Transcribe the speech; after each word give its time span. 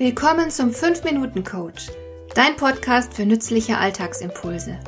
Willkommen 0.00 0.50
zum 0.50 0.70
5-Minuten-Coach, 0.70 1.88
dein 2.34 2.56
Podcast 2.56 3.12
für 3.12 3.26
nützliche 3.26 3.76
Alltagsimpulse. 3.76 4.80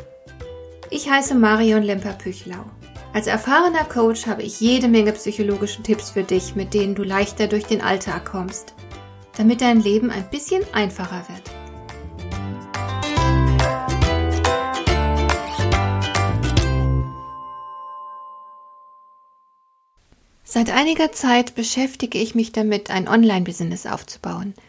Ich 0.88 1.10
heiße 1.10 1.34
Marion 1.34 1.82
Lemper-Püchlau. 1.82 2.64
Als 3.12 3.26
erfahrener 3.26 3.84
Coach 3.84 4.26
habe 4.26 4.42
ich 4.42 4.58
jede 4.60 4.88
Menge 4.88 5.12
psychologische 5.12 5.82
Tipps 5.82 6.12
für 6.12 6.22
dich, 6.22 6.54
mit 6.54 6.72
denen 6.72 6.94
du 6.94 7.02
leichter 7.02 7.46
durch 7.46 7.64
den 7.66 7.82
Alltag 7.82 8.24
kommst, 8.24 8.72
damit 9.36 9.60
dein 9.60 9.82
Leben 9.82 10.10
ein 10.10 10.30
bisschen 10.30 10.62
einfacher 10.72 11.26
wird. 11.28 11.42
Seit 20.42 20.70
einiger 20.70 21.12
Zeit 21.12 21.54
beschäftige 21.54 22.16
ich 22.16 22.34
mich 22.34 22.52
damit, 22.52 22.88
ein 22.88 23.08
Online-Business 23.08 23.84
aufzubauen– 23.84 24.54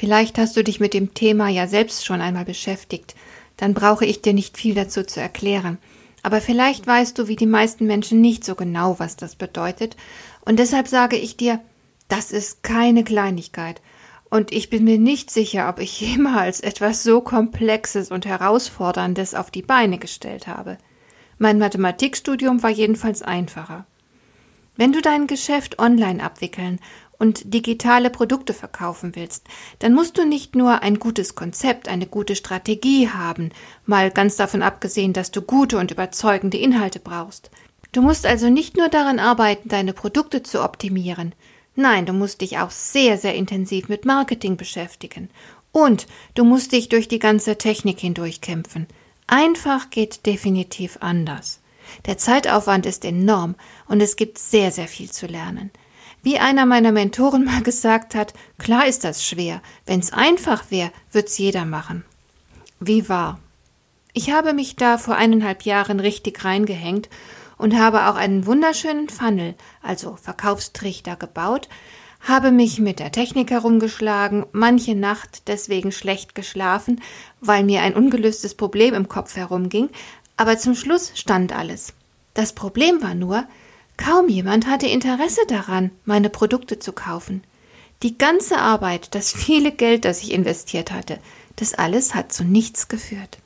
Vielleicht 0.00 0.38
hast 0.38 0.56
du 0.56 0.64
dich 0.64 0.80
mit 0.80 0.94
dem 0.94 1.12
Thema 1.12 1.50
ja 1.50 1.66
selbst 1.66 2.06
schon 2.06 2.22
einmal 2.22 2.46
beschäftigt, 2.46 3.14
dann 3.58 3.74
brauche 3.74 4.06
ich 4.06 4.22
dir 4.22 4.32
nicht 4.32 4.56
viel 4.56 4.74
dazu 4.74 5.04
zu 5.04 5.20
erklären. 5.20 5.76
Aber 6.22 6.40
vielleicht 6.40 6.86
weißt 6.86 7.18
du, 7.18 7.28
wie 7.28 7.36
die 7.36 7.44
meisten 7.44 7.84
Menschen 7.84 8.22
nicht 8.22 8.42
so 8.42 8.54
genau, 8.54 8.98
was 8.98 9.16
das 9.16 9.36
bedeutet, 9.36 9.98
und 10.46 10.58
deshalb 10.58 10.88
sage 10.88 11.16
ich 11.16 11.36
dir, 11.36 11.60
das 12.08 12.32
ist 12.32 12.62
keine 12.62 13.04
Kleinigkeit, 13.04 13.82
und 14.30 14.52
ich 14.52 14.70
bin 14.70 14.84
mir 14.84 14.98
nicht 14.98 15.30
sicher, 15.30 15.68
ob 15.68 15.80
ich 15.80 16.00
jemals 16.00 16.60
etwas 16.60 17.02
so 17.02 17.20
Komplexes 17.20 18.10
und 18.10 18.24
Herausforderndes 18.24 19.34
auf 19.34 19.50
die 19.50 19.60
Beine 19.60 19.98
gestellt 19.98 20.46
habe. 20.46 20.78
Mein 21.36 21.58
Mathematikstudium 21.58 22.62
war 22.62 22.70
jedenfalls 22.70 23.20
einfacher. 23.20 23.84
Wenn 24.76 24.92
du 24.92 25.02
dein 25.02 25.26
Geschäft 25.26 25.78
online 25.78 26.22
abwickeln 26.22 26.80
und 27.20 27.54
digitale 27.54 28.10
Produkte 28.10 28.54
verkaufen 28.54 29.14
willst, 29.14 29.46
dann 29.78 29.94
musst 29.94 30.18
du 30.18 30.26
nicht 30.26 30.56
nur 30.56 30.82
ein 30.82 30.98
gutes 30.98 31.36
Konzept, 31.36 31.86
eine 31.86 32.06
gute 32.06 32.34
Strategie 32.34 33.08
haben, 33.10 33.50
mal 33.86 34.10
ganz 34.10 34.34
davon 34.36 34.62
abgesehen, 34.62 35.12
dass 35.12 35.30
du 35.30 35.42
gute 35.42 35.78
und 35.78 35.92
überzeugende 35.92 36.58
Inhalte 36.58 36.98
brauchst. 36.98 37.50
Du 37.92 38.02
musst 38.02 38.26
also 38.26 38.48
nicht 38.48 38.76
nur 38.76 38.88
daran 38.88 39.18
arbeiten, 39.18 39.68
deine 39.68 39.92
Produkte 39.92 40.42
zu 40.42 40.62
optimieren, 40.64 41.34
nein, 41.76 42.06
du 42.06 42.12
musst 42.12 42.40
dich 42.40 42.58
auch 42.58 42.70
sehr, 42.70 43.18
sehr 43.18 43.34
intensiv 43.34 43.88
mit 43.88 44.04
Marketing 44.04 44.56
beschäftigen. 44.56 45.28
Und 45.72 46.06
du 46.34 46.44
musst 46.44 46.72
dich 46.72 46.88
durch 46.88 47.06
die 47.06 47.20
ganze 47.20 47.56
Technik 47.56 48.00
hindurchkämpfen. 48.00 48.86
Einfach 49.26 49.90
geht 49.90 50.26
definitiv 50.26 50.98
anders. 51.00 51.60
Der 52.06 52.18
Zeitaufwand 52.18 52.86
ist 52.86 53.04
enorm 53.04 53.54
und 53.86 54.00
es 54.00 54.16
gibt 54.16 54.38
sehr, 54.38 54.72
sehr 54.72 54.88
viel 54.88 55.10
zu 55.10 55.26
lernen. 55.26 55.70
Wie 56.22 56.38
einer 56.38 56.66
meiner 56.66 56.92
Mentoren 56.92 57.44
mal 57.44 57.62
gesagt 57.62 58.14
hat, 58.14 58.34
klar 58.58 58.86
ist 58.86 59.04
das 59.04 59.24
schwer. 59.24 59.62
Wenn's 59.86 60.12
einfach 60.12 60.70
wäre, 60.70 60.92
wird's 61.12 61.38
jeder 61.38 61.64
machen. 61.64 62.04
Wie 62.78 63.08
wahr. 63.08 63.40
Ich 64.12 64.30
habe 64.30 64.52
mich 64.52 64.76
da 64.76 64.98
vor 64.98 65.16
eineinhalb 65.16 65.62
Jahren 65.62 66.00
richtig 66.00 66.44
reingehängt 66.44 67.08
und 67.56 67.78
habe 67.78 68.08
auch 68.08 68.16
einen 68.16 68.46
wunderschönen 68.46 69.08
Funnel, 69.08 69.54
also 69.82 70.16
Verkaufstrichter 70.16 71.16
gebaut, 71.16 71.68
habe 72.20 72.50
mich 72.50 72.78
mit 72.78 72.98
der 72.98 73.12
Technik 73.12 73.50
herumgeschlagen, 73.50 74.44
manche 74.52 74.94
Nacht 74.94 75.48
deswegen 75.48 75.92
schlecht 75.92 76.34
geschlafen, 76.34 77.00
weil 77.40 77.64
mir 77.64 77.82
ein 77.82 77.94
ungelöstes 77.94 78.54
Problem 78.54 78.94
im 78.94 79.08
Kopf 79.08 79.36
herumging, 79.36 79.88
aber 80.36 80.58
zum 80.58 80.74
Schluss 80.74 81.12
stand 81.14 81.56
alles. 81.56 81.94
Das 82.34 82.52
Problem 82.52 83.02
war 83.02 83.14
nur, 83.14 83.46
Kaum 84.02 84.30
jemand 84.30 84.66
hatte 84.66 84.86
Interesse 84.86 85.42
daran, 85.46 85.90
meine 86.06 86.30
Produkte 86.30 86.78
zu 86.78 86.92
kaufen. 86.92 87.44
Die 88.02 88.16
ganze 88.16 88.56
Arbeit, 88.56 89.14
das 89.14 89.30
viele 89.30 89.72
Geld, 89.72 90.06
das 90.06 90.22
ich 90.22 90.32
investiert 90.32 90.90
hatte, 90.90 91.18
das 91.56 91.74
alles 91.74 92.14
hat 92.14 92.32
zu 92.32 92.42
nichts 92.42 92.88
geführt. 92.88 93.38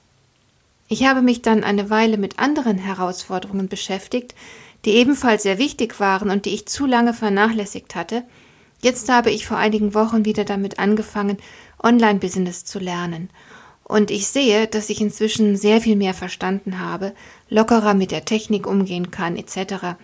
Ich 0.86 1.06
habe 1.06 1.22
mich 1.22 1.42
dann 1.42 1.64
eine 1.64 1.90
Weile 1.90 2.18
mit 2.18 2.38
anderen 2.38 2.78
Herausforderungen 2.78 3.66
beschäftigt, 3.66 4.36
die 4.84 4.92
ebenfalls 4.92 5.42
sehr 5.42 5.58
wichtig 5.58 5.98
waren 5.98 6.30
und 6.30 6.44
die 6.44 6.54
ich 6.54 6.66
zu 6.66 6.86
lange 6.86 7.14
vernachlässigt 7.14 7.96
hatte. 7.96 8.22
Jetzt 8.80 9.08
habe 9.10 9.32
ich 9.32 9.46
vor 9.46 9.56
einigen 9.56 9.92
Wochen 9.92 10.24
wieder 10.24 10.44
damit 10.44 10.78
angefangen, 10.78 11.38
Online-Business 11.82 12.64
zu 12.64 12.78
lernen. 12.78 13.28
Und 13.82 14.12
ich 14.12 14.28
sehe, 14.28 14.68
dass 14.68 14.88
ich 14.88 15.00
inzwischen 15.00 15.56
sehr 15.56 15.80
viel 15.80 15.96
mehr 15.96 16.14
verstanden 16.14 16.78
habe, 16.78 17.12
lockerer 17.48 17.94
mit 17.94 18.12
der 18.12 18.24
Technik 18.24 18.68
umgehen 18.68 19.10
kann, 19.10 19.36
etc. 19.36 19.96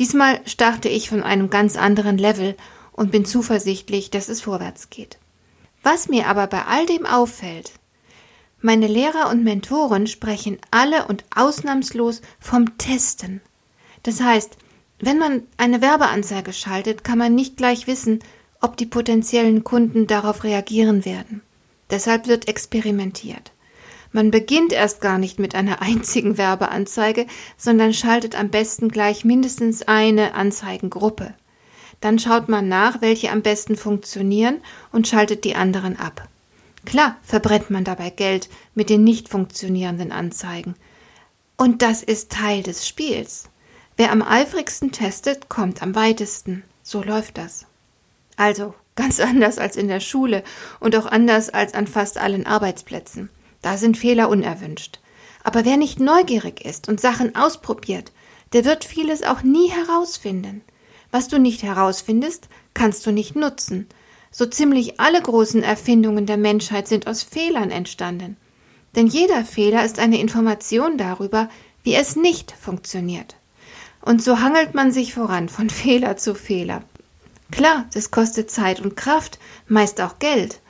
Diesmal 0.00 0.40
starte 0.46 0.88
ich 0.88 1.10
von 1.10 1.22
einem 1.22 1.50
ganz 1.50 1.76
anderen 1.76 2.16
Level 2.16 2.56
und 2.92 3.12
bin 3.12 3.26
zuversichtlich, 3.26 4.08
dass 4.08 4.30
es 4.30 4.40
vorwärts 4.40 4.88
geht. 4.88 5.18
Was 5.82 6.08
mir 6.08 6.26
aber 6.26 6.46
bei 6.46 6.64
all 6.64 6.86
dem 6.86 7.04
auffällt, 7.04 7.72
meine 8.62 8.86
Lehrer 8.86 9.28
und 9.28 9.44
Mentoren 9.44 10.06
sprechen 10.06 10.56
alle 10.70 11.06
und 11.06 11.24
ausnahmslos 11.36 12.22
vom 12.38 12.78
Testen. 12.78 13.42
Das 14.02 14.22
heißt, 14.22 14.56
wenn 15.00 15.18
man 15.18 15.42
eine 15.58 15.82
Werbeanzeige 15.82 16.54
schaltet, 16.54 17.04
kann 17.04 17.18
man 17.18 17.34
nicht 17.34 17.58
gleich 17.58 17.86
wissen, 17.86 18.20
ob 18.62 18.78
die 18.78 18.86
potenziellen 18.86 19.64
Kunden 19.64 20.06
darauf 20.06 20.44
reagieren 20.44 21.04
werden. 21.04 21.42
Deshalb 21.90 22.26
wird 22.26 22.48
experimentiert. 22.48 23.52
Man 24.12 24.30
beginnt 24.30 24.72
erst 24.72 25.00
gar 25.00 25.18
nicht 25.18 25.38
mit 25.38 25.54
einer 25.54 25.82
einzigen 25.82 26.36
Werbeanzeige, 26.36 27.26
sondern 27.56 27.94
schaltet 27.94 28.38
am 28.38 28.48
besten 28.48 28.88
gleich 28.88 29.24
mindestens 29.24 29.82
eine 29.82 30.34
Anzeigengruppe. 30.34 31.34
Dann 32.00 32.18
schaut 32.18 32.48
man 32.48 32.68
nach, 32.68 33.02
welche 33.02 33.30
am 33.30 33.42
besten 33.42 33.76
funktionieren 33.76 34.58
und 34.90 35.06
schaltet 35.06 35.44
die 35.44 35.54
anderen 35.54 35.98
ab. 35.98 36.28
Klar 36.86 37.16
verbrennt 37.22 37.70
man 37.70 37.84
dabei 37.84 38.10
Geld 38.10 38.48
mit 38.74 38.90
den 38.90 39.04
nicht 39.04 39.28
funktionierenden 39.28 40.12
Anzeigen. 40.12 40.74
Und 41.56 41.82
das 41.82 42.02
ist 42.02 42.32
Teil 42.32 42.62
des 42.62 42.88
Spiels. 42.88 43.50
Wer 43.96 44.12
am 44.12 44.22
eifrigsten 44.22 44.92
testet, 44.92 45.50
kommt 45.50 45.82
am 45.82 45.94
weitesten. 45.94 46.64
So 46.82 47.02
läuft 47.02 47.36
das. 47.36 47.66
Also 48.36 48.74
ganz 48.96 49.20
anders 49.20 49.58
als 49.58 49.76
in 49.76 49.88
der 49.88 50.00
Schule 50.00 50.42
und 50.80 50.96
auch 50.96 51.06
anders 51.06 51.50
als 51.50 51.74
an 51.74 51.86
fast 51.86 52.16
allen 52.16 52.46
Arbeitsplätzen. 52.46 53.28
Da 53.62 53.76
sind 53.76 53.96
Fehler 53.96 54.28
unerwünscht. 54.28 55.00
Aber 55.42 55.64
wer 55.64 55.76
nicht 55.76 56.00
neugierig 56.00 56.64
ist 56.64 56.88
und 56.88 57.00
Sachen 57.00 57.34
ausprobiert, 57.34 58.12
der 58.52 58.64
wird 58.64 58.84
vieles 58.84 59.22
auch 59.22 59.42
nie 59.42 59.70
herausfinden. 59.70 60.62
Was 61.10 61.28
du 61.28 61.38
nicht 61.38 61.62
herausfindest, 61.62 62.48
kannst 62.74 63.06
du 63.06 63.10
nicht 63.10 63.36
nutzen. 63.36 63.88
So 64.30 64.46
ziemlich 64.46 65.00
alle 65.00 65.20
großen 65.20 65.62
Erfindungen 65.62 66.26
der 66.26 66.36
Menschheit 66.36 66.86
sind 66.88 67.06
aus 67.06 67.22
Fehlern 67.22 67.70
entstanden. 67.70 68.36
Denn 68.94 69.06
jeder 69.06 69.44
Fehler 69.44 69.84
ist 69.84 69.98
eine 69.98 70.20
Information 70.20 70.98
darüber, 70.98 71.48
wie 71.82 71.94
es 71.94 72.16
nicht 72.16 72.52
funktioniert. 72.52 73.36
Und 74.02 74.22
so 74.22 74.40
hangelt 74.40 74.74
man 74.74 74.92
sich 74.92 75.14
voran 75.14 75.48
von 75.48 75.70
Fehler 75.70 76.16
zu 76.16 76.34
Fehler. 76.34 76.82
Klar, 77.50 77.86
das 77.92 78.10
kostet 78.10 78.50
Zeit 78.50 78.80
und 78.80 78.96
Kraft, 78.96 79.38
meist 79.66 80.00
auch 80.00 80.18
Geld, 80.20 80.60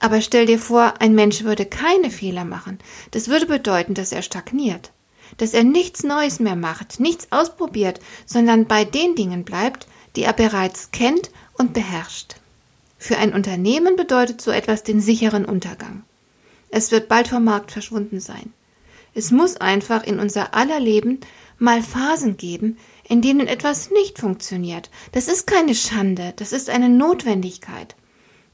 aber 0.00 0.20
stell 0.22 0.46
dir 0.46 0.58
vor, 0.58 0.94
ein 0.98 1.14
Mensch 1.14 1.44
würde 1.44 1.66
keine 1.66 2.10
Fehler 2.10 2.44
machen. 2.44 2.78
Das 3.12 3.28
würde 3.28 3.46
bedeuten, 3.46 3.94
dass 3.94 4.12
er 4.12 4.22
stagniert, 4.22 4.90
dass 5.36 5.54
er 5.54 5.62
nichts 5.62 6.02
Neues 6.02 6.40
mehr 6.40 6.56
macht, 6.56 6.98
nichts 6.98 7.28
ausprobiert, 7.30 8.00
sondern 8.26 8.66
bei 8.66 8.84
den 8.84 9.14
Dingen 9.14 9.44
bleibt, 9.44 9.86
die 10.16 10.22
er 10.22 10.32
bereits 10.32 10.90
kennt 10.90 11.30
und 11.54 11.74
beherrscht. 11.74 12.36
Für 12.98 13.18
ein 13.18 13.32
Unternehmen 13.32 13.96
bedeutet 13.96 14.40
so 14.40 14.50
etwas 14.50 14.82
den 14.82 15.00
sicheren 15.00 15.44
Untergang. 15.44 16.02
Es 16.70 16.90
wird 16.90 17.08
bald 17.08 17.28
vom 17.28 17.44
Markt 17.44 17.72
verschwunden 17.72 18.20
sein. 18.20 18.52
Es 19.14 19.30
muss 19.30 19.56
einfach 19.56 20.04
in 20.04 20.18
unser 20.18 20.54
aller 20.54 20.80
Leben 20.80 21.20
mal 21.58 21.82
Phasen 21.82 22.36
geben, 22.36 22.78
in 23.08 23.22
denen 23.22 23.48
etwas 23.48 23.90
nicht 23.90 24.18
funktioniert. 24.18 24.88
Das 25.12 25.28
ist 25.28 25.46
keine 25.46 25.74
Schande, 25.74 26.32
das 26.36 26.52
ist 26.52 26.70
eine 26.70 26.88
Notwendigkeit. 26.88 27.96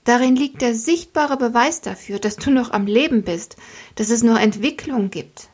Darin 0.06 0.36
liegt 0.36 0.62
der 0.62 0.72
sichtbare 0.72 1.36
Beweis 1.36 1.80
dafür, 1.80 2.20
dass 2.20 2.36
du 2.36 2.52
noch 2.52 2.70
am 2.70 2.86
Leben 2.86 3.24
bist, 3.24 3.56
dass 3.96 4.08
es 4.08 4.22
noch 4.22 4.38
Entwicklung 4.38 5.10
gibt. 5.10 5.48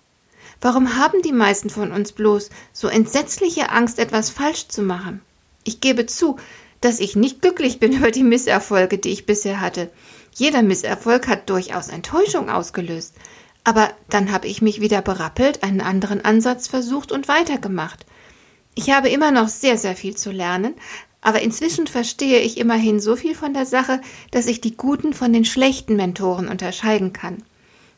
Warum 0.60 0.96
haben 0.96 1.22
die 1.22 1.32
meisten 1.32 1.70
von 1.70 1.90
uns 1.90 2.12
bloß 2.12 2.50
so 2.70 2.88
entsetzliche 2.88 3.70
Angst, 3.70 3.99
etwas 3.99 4.28
falsch 4.28 4.69
zu 4.69 4.82
machen? 4.82 5.22
Ich 5.64 5.81
gebe 5.81 6.04
zu, 6.04 6.37
dass 6.82 7.00
ich 7.00 7.16
nicht 7.16 7.40
glücklich 7.40 7.81
bin 7.81 7.93
über 7.96 8.10
die 8.10 8.22
Misserfolge, 8.22 8.99
die 8.99 9.08
ich 9.08 9.25
bisher 9.25 9.62
hatte. 9.62 9.90
Jeder 10.34 10.62
Misserfolg 10.62 11.28
hat 11.28 11.48
durchaus 11.48 11.88
Enttäuschung 11.88 12.50
ausgelöst. 12.50 13.14
Aber 13.64 13.90
dann 14.10 14.32
habe 14.32 14.48
ich 14.48 14.60
mich 14.60 14.82
wieder 14.82 15.00
berappelt, 15.00 15.62
einen 15.62 15.81
anderen 15.81 16.22
Ansatz 16.25 16.69
versucht 16.69 17.10
und 17.10 17.26
weitergemacht. 17.26 18.05
Ich 18.75 18.90
habe 18.90 19.08
immer 19.08 19.31
noch 19.31 19.48
sehr, 19.48 19.78
sehr 19.78 19.96
viel 19.96 20.14
zu 20.16 20.31
lernen, 20.31 20.75
aber 21.22 21.40
inzwischen 21.40 21.86
verstehe 21.86 22.40
ich 22.40 22.58
immerhin 22.58 23.00
so 23.00 23.16
viel 23.16 23.34
von 23.34 23.54
der 23.54 23.64
Sache, 23.64 24.00
dass 24.32 24.46
ich 24.46 24.60
die 24.60 24.76
guten 24.76 25.14
von 25.14 25.32
den 25.32 25.44
schlechten 25.44 25.96
Mentoren 25.96 26.48
unterscheiden 26.48 27.12
kann. 27.12 27.42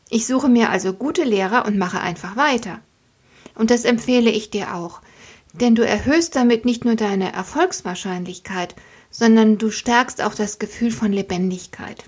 Ich 0.09 0.27
suche 0.27 0.47
mir 0.47 0.69
also 0.69 0.93
gute 0.93 1.23
Lehrer 1.23 1.65
und 1.65 1.77
mache 1.77 1.99
einfach 1.99 2.37
weiter. 2.37 2.79
Und 3.55 3.71
das 3.71 3.83
empfehle 3.83 4.29
ich 4.29 4.51
dir 4.51 4.75
auch, 4.75 5.01
denn 5.53 5.73
du 5.73 5.85
erhöhst 5.85 6.35
damit 6.35 6.65
nicht 6.65 6.85
nur 6.85 6.95
deine 6.95 7.33
Erfolgswahrscheinlichkeit, 7.33 8.75
sondern 9.09 9.57
du 9.57 9.71
stärkst 9.71 10.21
auch 10.21 10.35
das 10.35 10.59
Gefühl 10.59 10.91
von 10.91 11.11
Lebendigkeit. 11.11 12.03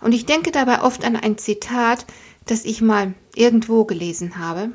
Und 0.00 0.12
ich 0.12 0.26
denke 0.26 0.50
dabei 0.50 0.82
oft 0.82 1.04
an 1.04 1.14
ein 1.14 1.38
Zitat, 1.38 2.06
das 2.46 2.64
ich 2.64 2.80
mal 2.80 3.14
irgendwo 3.36 3.84
gelesen 3.84 4.38
habe. 4.38 4.70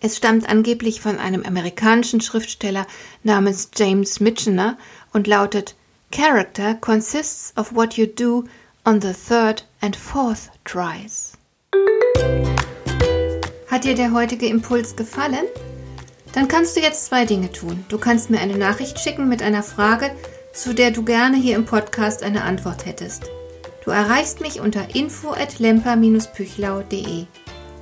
Es 0.00 0.16
stammt 0.16 0.48
angeblich 0.48 1.00
von 1.00 1.18
einem 1.18 1.44
amerikanischen 1.44 2.20
Schriftsteller 2.20 2.86
namens 3.24 3.70
James 3.74 4.20
Michener 4.20 4.78
und 5.12 5.26
lautet 5.26 5.74
Character 6.12 6.74
consists 6.74 7.52
of 7.56 7.74
what 7.74 7.94
you 7.94 8.06
do 8.06 8.44
on 8.84 9.00
the 9.00 9.12
third 9.12 9.66
and 9.80 9.96
fourth 9.96 10.50
tries. 10.64 11.32
Hat 13.68 13.84
dir 13.84 13.94
der 13.94 14.12
heutige 14.12 14.46
Impuls 14.46 14.94
gefallen? 14.94 15.44
Dann 16.32 16.46
kannst 16.46 16.76
du 16.76 16.80
jetzt 16.80 17.06
zwei 17.06 17.24
Dinge 17.24 17.50
tun. 17.50 17.84
Du 17.88 17.98
kannst 17.98 18.30
mir 18.30 18.40
eine 18.40 18.56
Nachricht 18.56 19.00
schicken 19.00 19.28
mit 19.28 19.42
einer 19.42 19.62
Frage, 19.62 20.10
zu 20.52 20.74
der 20.74 20.92
du 20.92 21.04
gerne 21.04 21.36
hier 21.36 21.56
im 21.56 21.64
Podcast 21.64 22.22
eine 22.22 22.44
Antwort 22.44 22.86
hättest. 22.86 23.24
Du 23.84 23.90
erreichst 23.90 24.40
mich 24.40 24.60
unter 24.60 24.94
info 24.94 25.30
at 25.30 25.58
lemper-püchlau.de. 25.58 27.26